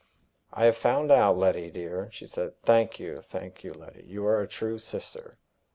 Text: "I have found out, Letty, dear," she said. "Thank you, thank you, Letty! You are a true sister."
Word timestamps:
"I 0.51 0.65
have 0.65 0.75
found 0.77 1.11
out, 1.11 1.37
Letty, 1.37 1.69
dear," 1.69 2.09
she 2.11 2.25
said. 2.25 2.57
"Thank 2.57 2.99
you, 2.99 3.21
thank 3.21 3.63
you, 3.63 3.71
Letty! 3.71 4.03
You 4.07 4.25
are 4.25 4.41
a 4.41 4.47
true 4.47 4.79
sister." 4.79 5.37